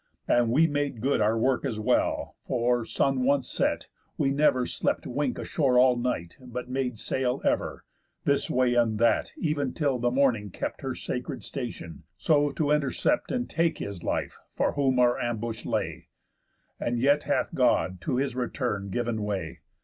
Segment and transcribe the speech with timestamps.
[0.27, 5.05] And we made good Our work as well, for, sun once set, we never Slept
[5.05, 7.85] wink ashore all night, but made sail ever,
[8.23, 13.31] This way and that, ev'n till the morning kept Her sacred station, so to intercept
[13.31, 16.07] And take his life, for whom our ambush lay;
[16.79, 19.59] And yet hath God to his return giv'n way.